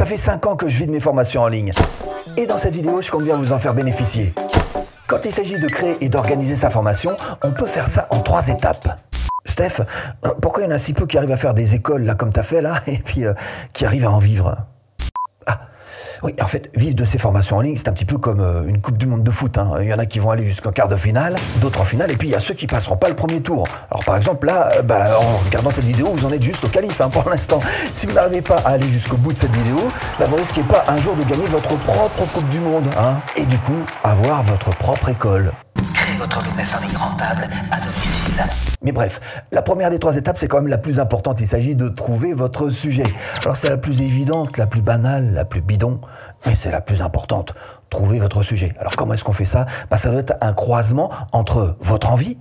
[0.00, 1.72] Ça fait 5 ans que je vide mes formations en ligne.
[2.38, 4.32] Et dans cette vidéo, je compte bien vous en faire bénéficier.
[5.06, 8.48] Quand il s'agit de créer et d'organiser sa formation, on peut faire ça en trois
[8.48, 8.98] étapes.
[9.44, 9.82] Steph,
[10.24, 12.14] euh, pourquoi il y en a si peu qui arrivent à faire des écoles là
[12.14, 13.34] comme t'as fait là et puis euh,
[13.74, 14.56] qui arrivent à en vivre?
[16.22, 18.66] Oui, en fait, vivre de ces formations en ligne, c'est un petit peu comme euh,
[18.66, 19.56] une Coupe du Monde de foot.
[19.56, 19.72] Hein.
[19.80, 22.16] Il y en a qui vont aller jusqu'en quart de finale, d'autres en finale, et
[22.16, 23.66] puis il y a ceux qui passeront pas le premier tour.
[23.90, 26.68] Alors par exemple, là, euh, bah, en regardant cette vidéo, vous en êtes juste au
[26.68, 27.60] calife hein, pour l'instant.
[27.92, 29.78] Si vous n'arrivez pas à aller jusqu'au bout de cette vidéo,
[30.18, 32.88] bah, vous risquez pas un jour de gagner votre propre Coupe du Monde.
[32.98, 35.52] Hein, et du coup, avoir votre propre école.
[36.20, 38.44] Votre business en ligne rentable à domicile.
[38.82, 41.40] Mais bref, la première des trois étapes, c'est quand même la plus importante.
[41.40, 43.10] Il s'agit de trouver votre sujet.
[43.40, 45.98] Alors c'est la plus évidente, la plus banale, la plus bidon,
[46.44, 47.54] mais c'est la plus importante.
[47.88, 48.74] Trouver votre sujet.
[48.78, 49.64] Alors comment est-ce qu'on fait ça?
[49.90, 52.36] Bah, Ça doit être un croisement entre votre envie,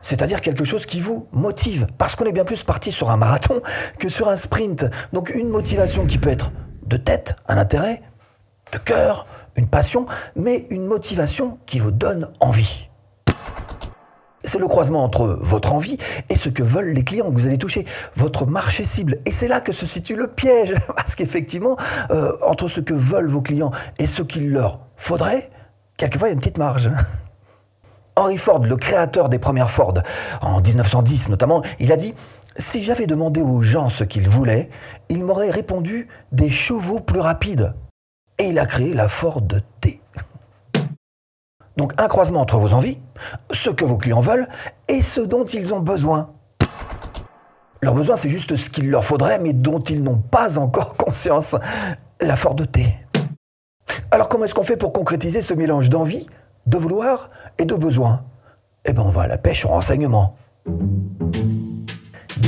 [0.00, 1.86] c'est-à-dire quelque chose qui vous motive.
[1.98, 3.60] Parce qu'on est bien plus parti sur un marathon
[3.98, 4.86] que sur un sprint.
[5.12, 6.50] Donc une motivation qui peut être
[6.86, 8.00] de tête, un intérêt,
[8.72, 9.26] de cœur,
[9.58, 12.88] une passion, mais une motivation qui vous donne envie.
[14.44, 15.98] C'est le croisement entre votre envie
[16.30, 19.18] et ce que veulent les clients que vous allez toucher, votre marché cible.
[19.26, 21.76] Et c'est là que se situe le piège, parce qu'effectivement,
[22.10, 25.50] euh, entre ce que veulent vos clients et ce qu'il leur faudrait,
[25.96, 26.90] quelquefois il y a une petite marge.
[28.16, 29.94] Henry Ford, le créateur des premières Ford,
[30.40, 32.14] en 1910 notamment, il a dit
[32.56, 34.70] Si j'avais demandé aux gens ce qu'ils voulaient,
[35.08, 37.74] ils m'auraient répondu des chevaux plus rapides.
[38.38, 39.46] Et il a créé la Ford
[39.80, 40.00] T.
[41.76, 42.98] Donc un croisement entre vos envies,
[43.52, 44.48] ce que vos clients veulent
[44.88, 46.30] et ce dont ils ont besoin.
[47.80, 51.56] Leur besoin, c'est juste ce qu'il leur faudrait, mais dont ils n'ont pas encore conscience.
[52.20, 52.94] La Ford T.
[54.10, 56.26] Alors comment est-ce qu'on fait pour concrétiser ce mélange d'envie,
[56.66, 58.24] de vouloir et de besoin
[58.84, 60.36] Eh bien on va à la pêche au renseignement.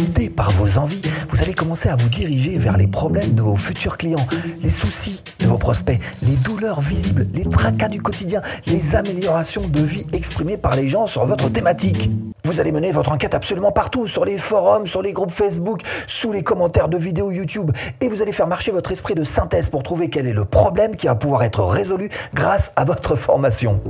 [0.00, 3.56] Guidé par vos envies, vous allez commencer à vous diriger vers les problèmes de vos
[3.56, 4.26] futurs clients,
[4.62, 9.82] les soucis de vos prospects, les douleurs visibles, les tracas du quotidien, les améliorations de
[9.82, 12.10] vie exprimées par les gens sur votre thématique.
[12.44, 16.32] Vous allez mener votre enquête absolument partout, sur les forums, sur les groupes Facebook, sous
[16.32, 17.70] les commentaires de vidéos YouTube,
[18.00, 20.96] et vous allez faire marcher votre esprit de synthèse pour trouver quel est le problème
[20.96, 23.82] qui va pouvoir être résolu grâce à votre formation.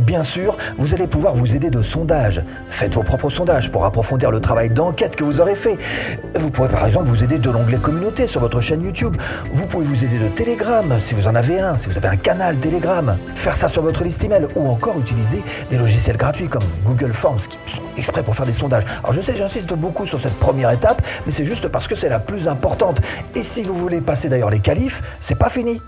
[0.00, 2.42] Bien sûr, vous allez pouvoir vous aider de sondages.
[2.70, 5.76] Faites vos propres sondages pour approfondir le travail d'enquête que vous aurez fait.
[6.36, 9.14] Vous pourrez par exemple vous aider de l'onglet communauté sur votre chaîne YouTube.
[9.52, 12.16] Vous pouvez vous aider de Telegram si vous en avez un, si vous avez un
[12.16, 13.18] canal Telegram.
[13.34, 17.36] Faire ça sur votre liste email ou encore utiliser des logiciels gratuits comme Google Forms
[17.36, 18.84] qui sont exprès pour faire des sondages.
[19.02, 22.08] Alors je sais, j'insiste beaucoup sur cette première étape, mais c'est juste parce que c'est
[22.08, 23.02] la plus importante.
[23.34, 25.78] Et si vous voulez passer d'ailleurs les qualifs, c'est pas fini.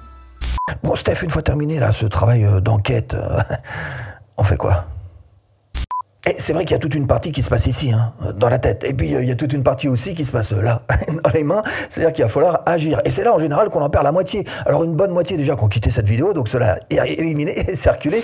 [0.83, 3.41] Bon, Steph, une fois terminé là, ce travail euh, d'enquête, euh,
[4.37, 4.87] on fait quoi?
[6.25, 8.49] Et c'est vrai qu'il y a toute une partie qui se passe ici, hein, dans
[8.49, 8.85] la tête.
[8.85, 10.83] Et puis euh, il y a toute une partie aussi qui se passe là,
[11.25, 11.65] dans les mains.
[11.89, 13.01] C'est-à-dire qu'il va falloir agir.
[13.05, 14.47] Et c'est là en général qu'on en perd la moitié.
[14.65, 17.75] Alors une bonne moitié déjà qui ont quitté cette vidéo, donc cela est éliminé et
[17.75, 18.23] circulé.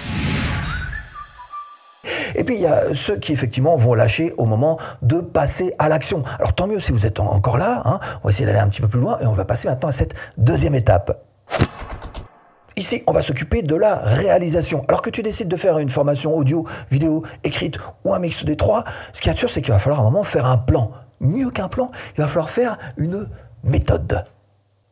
[2.37, 5.89] Et puis il y a ceux qui effectivement vont lâcher au moment de passer à
[5.89, 6.23] l'action.
[6.39, 7.83] Alors tant mieux si vous êtes encore là.
[7.85, 7.99] Hein.
[8.23, 9.93] On va essayer d'aller un petit peu plus loin et on va passer maintenant à
[9.93, 11.28] cette deuxième étape.
[12.79, 14.85] Ici, on va s'occuper de la réalisation.
[14.87, 18.57] Alors que tu décides de faire une formation audio, vidéo, écrite ou un mix des
[18.57, 20.93] trois, ce qui est sûr, c'est qu'il va falloir à un moment faire un plan.
[21.19, 23.29] Mieux qu'un plan, il va falloir faire une
[23.65, 24.23] méthode.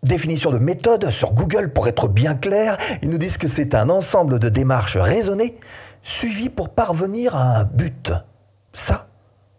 [0.02, 3.88] Définition de méthode sur Google pour être bien clair, ils nous disent que c'est un
[3.88, 5.56] ensemble de démarches raisonnées
[6.02, 8.12] suivies pour parvenir à un but.
[8.72, 9.06] Ça,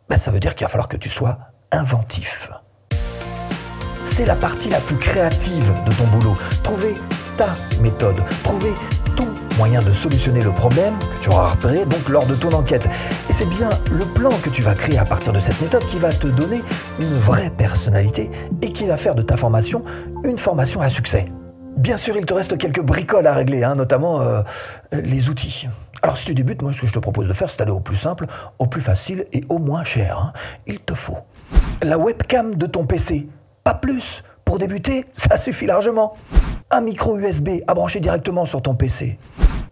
[0.09, 1.37] ben ça veut dire qu'il va falloir que tu sois
[1.71, 2.51] inventif.
[4.03, 6.35] C'est la partie la plus créative de ton boulot.
[6.61, 6.95] Trouver
[7.37, 8.73] ta méthode, trouver
[9.15, 9.27] ton
[9.57, 12.87] moyen de solutionner le problème que tu auras repéré donc lors de ton enquête.
[13.29, 15.97] Et c'est bien le plan que tu vas créer à partir de cette méthode qui
[15.97, 16.63] va te donner
[16.99, 18.29] une vraie personnalité
[18.61, 19.83] et qui va faire de ta formation
[20.23, 21.25] une formation à succès.
[21.77, 24.41] Bien sûr, il te reste quelques bricoles à régler, hein, notamment euh,
[24.91, 25.67] les outils.
[26.01, 27.79] Alors si tu débutes, moi ce que je te propose de faire, c'est d'aller au
[27.79, 28.25] plus simple,
[28.57, 30.17] au plus facile et au moins cher.
[30.17, 30.33] Hein.
[30.65, 31.17] Il te faut
[31.83, 33.27] la webcam de ton PC,
[33.63, 34.23] pas plus.
[34.45, 36.15] Pour débuter, ça suffit largement
[36.71, 39.17] un micro USB à brancher directement sur ton PC,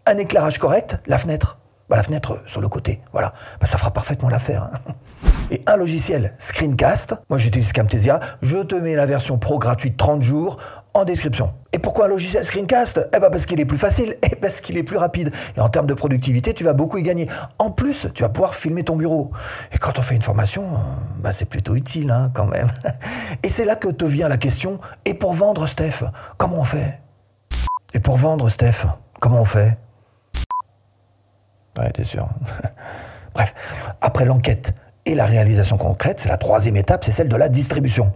[0.06, 1.58] un éclairage correct, la fenêtre,
[1.90, 4.64] bah, la fenêtre sur le côté, voilà, bah, ça fera parfaitement l'affaire.
[4.64, 4.94] Hein.
[5.52, 10.24] Et un logiciel Screencast, moi j'utilise Camtasia, je te mets la version pro gratuite 30
[10.24, 10.58] jours
[10.96, 11.54] en description.
[11.74, 13.10] Et pourquoi un logiciel Screencast?
[13.14, 15.32] Eh ben parce qu'il est plus facile et parce qu'il est plus rapide.
[15.56, 17.28] Et en termes de productivité, tu vas beaucoup y gagner.
[17.60, 19.32] En plus, tu vas pouvoir filmer ton bureau.
[19.74, 20.64] Et quand on fait une formation,
[21.20, 22.70] bah c'est plutôt utile hein, quand même.
[23.44, 26.06] Et c'est là que te vient la question, et pour vendre Steph,
[26.38, 27.00] comment on fait?
[27.94, 28.86] Et pour vendre Steph,
[29.20, 29.78] comment on fait?
[31.78, 32.30] Ouais, t'es sûr.
[33.36, 33.54] Bref,
[34.00, 34.74] après l'enquête
[35.06, 38.14] et la réalisation concrète, c'est la troisième étape, c'est celle de la distribution.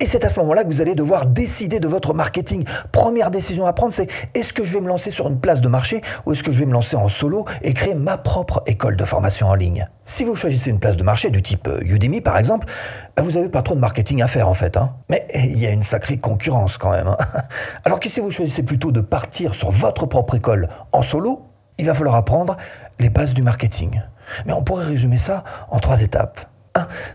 [0.00, 2.64] Et c'est à ce moment-là que vous allez devoir décider de votre marketing.
[2.90, 5.68] Première décision à prendre, c'est est-ce que je vais me lancer sur une place de
[5.68, 8.96] marché ou est-ce que je vais me lancer en solo et créer ma propre école
[8.96, 9.86] de formation en ligne?
[10.04, 12.66] Si vous choisissez une place de marché du type euh, Udemy par exemple,
[13.14, 14.78] bah, vous n'avez pas trop de marketing à faire en fait.
[14.78, 14.94] Hein.
[15.10, 17.08] Mais il y a une sacrée concurrence quand même.
[17.08, 17.18] Hein.
[17.84, 21.42] Alors que si vous choisissez plutôt de partir sur votre propre école en solo,
[21.76, 22.56] il va falloir apprendre
[22.98, 24.00] les bases du marketing.
[24.46, 26.49] Mais on pourrait résumer ça en trois étapes.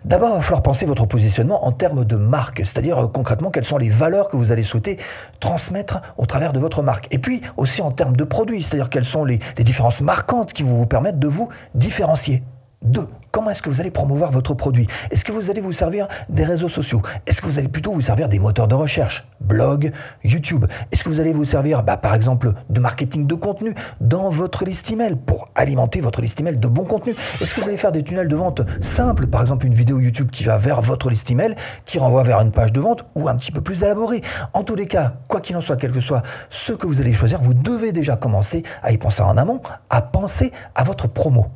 [0.03, 3.65] D'abord, il va falloir penser votre positionnement en termes de marque, c'est-à-dire euh, concrètement quelles
[3.65, 4.97] sont les valeurs que vous allez souhaiter
[5.39, 7.07] transmettre au travers de votre marque.
[7.11, 10.63] Et puis aussi en termes de produits, c'est-à-dire quelles sont les, les différences marquantes qui
[10.63, 12.43] vont vous permettre de vous différencier.
[12.85, 14.85] Deux, comment est-ce que vous allez promouvoir votre produit?
[15.09, 17.01] Est-ce que vous allez vous servir des réseaux sociaux?
[17.25, 19.27] Est-ce que vous allez plutôt vous servir des moteurs de recherche?
[19.41, 19.91] Blog,
[20.23, 20.65] YouTube?
[20.91, 24.65] Est-ce que vous allez vous servir, bah, par exemple, de marketing de contenu dans votre
[24.65, 27.15] liste email pour alimenter votre liste email de bon contenu?
[27.41, 30.29] Est-ce que vous allez faire des tunnels de vente simples, par exemple une vidéo YouTube
[30.29, 31.55] qui va vers votre liste email,
[31.85, 34.21] qui renvoie vers une page de vente ou un petit peu plus élaborée?
[34.53, 36.21] En tous les cas, quoi qu'il en soit, quel que soit
[36.51, 40.03] ce que vous allez choisir, vous devez déjà commencer à y penser en amont, à
[40.03, 41.47] penser à votre promo.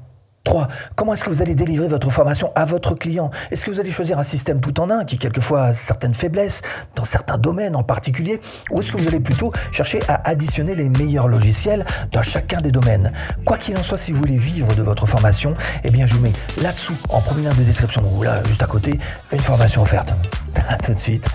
[0.50, 0.68] 3.
[0.96, 3.30] Comment est-ce que vous allez délivrer votre formation à votre client?
[3.51, 6.63] Est-ce que vous allez choisir un système tout en un qui quelquefois a certaines faiblesses
[6.96, 8.42] dans certains domaines en particulier
[8.72, 12.72] Ou est-ce que vous allez plutôt chercher à additionner les meilleurs logiciels dans chacun des
[12.72, 13.13] domaines?
[13.46, 15.54] Quoi qu'il en soit, si vous voulez vivre de votre formation,
[15.84, 18.68] eh bien je vous mets là-dessous, en premier lien de description, ou là juste à
[18.68, 19.00] côté,
[19.31, 20.16] une formation offerte.
[20.68, 21.28] A tout de suite,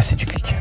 [0.00, 0.56] si tu cliques.